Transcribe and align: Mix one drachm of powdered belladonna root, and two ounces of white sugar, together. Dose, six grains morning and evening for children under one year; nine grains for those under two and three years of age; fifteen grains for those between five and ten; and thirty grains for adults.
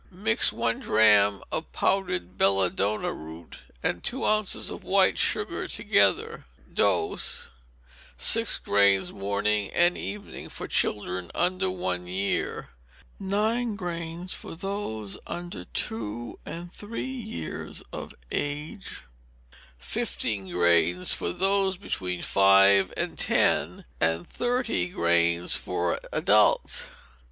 Mix 0.09 0.51
one 0.51 0.79
drachm 0.79 1.43
of 1.51 1.71
powdered 1.73 2.35
belladonna 2.35 3.13
root, 3.13 3.59
and 3.83 4.03
two 4.03 4.25
ounces 4.25 4.71
of 4.71 4.83
white 4.83 5.19
sugar, 5.19 5.67
together. 5.67 6.45
Dose, 6.73 7.51
six 8.17 8.57
grains 8.57 9.13
morning 9.13 9.69
and 9.69 9.95
evening 9.95 10.49
for 10.49 10.67
children 10.67 11.29
under 11.35 11.69
one 11.69 12.07
year; 12.07 12.69
nine 13.19 13.75
grains 13.75 14.33
for 14.33 14.55
those 14.55 15.19
under 15.27 15.65
two 15.65 16.39
and 16.47 16.73
three 16.73 17.03
years 17.05 17.83
of 17.93 18.15
age; 18.31 19.03
fifteen 19.77 20.49
grains 20.49 21.13
for 21.13 21.31
those 21.31 21.77
between 21.77 22.23
five 22.23 22.91
and 22.97 23.19
ten; 23.19 23.85
and 23.99 24.27
thirty 24.27 24.87
grains 24.87 25.55
for 25.55 25.99
adults. 26.11 26.87